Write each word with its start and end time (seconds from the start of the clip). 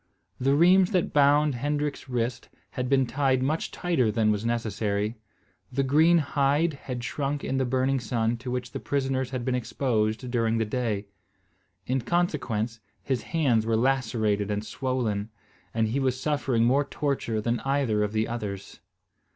The 0.39 0.55
rheims 0.55 0.89
that 0.93 1.13
bound 1.13 1.53
Hendrik's 1.53 2.09
wrists 2.09 2.49
had 2.71 2.89
been 2.89 3.05
tied 3.05 3.43
much 3.43 3.69
tighter 3.69 4.11
than 4.11 4.31
was 4.31 4.43
necessary. 4.43 5.15
The 5.71 5.83
green 5.83 6.17
hide 6.17 6.73
had 6.73 7.03
shrunk 7.03 7.43
in 7.43 7.59
the 7.59 7.65
burning 7.65 7.99
sun 7.99 8.37
to 8.37 8.49
which 8.49 8.71
the 8.71 8.79
prisoners 8.79 9.29
had 9.29 9.45
been 9.45 9.53
exposed 9.53 10.31
during 10.31 10.57
the 10.57 10.65
day. 10.65 11.05
In 11.85 12.01
consequence, 12.01 12.79
his 13.03 13.21
hands 13.21 13.63
were 13.67 13.77
lacerated 13.77 14.49
and 14.49 14.65
swollen, 14.65 15.29
and 15.71 15.89
he 15.89 15.99
was 15.99 16.19
suffering 16.19 16.63
more 16.63 16.83
torture 16.85 17.39
than 17.39 17.59
either 17.59 18.01
of 18.01 18.11
the 18.11 18.27
others. 18.27 18.79